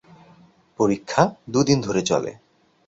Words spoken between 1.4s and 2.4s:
দু'দিন ধরে চলে।